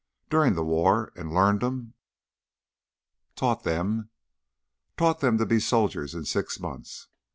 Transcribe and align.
"during 0.31 0.55
the 0.55 0.63
war, 0.63 1.13
and 1.15 1.31
learned 1.31 1.63
'em" 1.63 1.93
"Taught 3.35 3.61
them!"" 3.63 4.09
taught 4.97 5.19
them 5.19 5.37
to 5.37 5.45
be 5.45 5.59
soldiers 5.59 6.15
in 6.15 6.25
six 6.25 6.59
months. 6.59 7.07